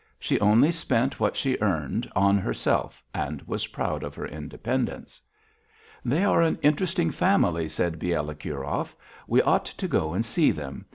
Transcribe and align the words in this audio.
She 0.17 0.39
only 0.39 0.71
spent 0.71 1.19
what 1.19 1.37
she 1.37 1.59
earned 1.61 2.11
on 2.15 2.39
herself 2.39 3.03
and 3.13 3.39
was 3.43 3.67
proud 3.67 4.01
of 4.01 4.15
her 4.15 4.25
independence. 4.25 5.21
"They 6.03 6.23
are 6.23 6.41
an 6.41 6.57
interesting 6.63 7.11
family," 7.11 7.69
said 7.69 7.99
Bielokurov. 7.99 8.95
"We 9.27 9.43
ought 9.43 9.65
to 9.65 9.87
go 9.87 10.13
and 10.13 10.25
see 10.25 10.49
them. 10.49 10.87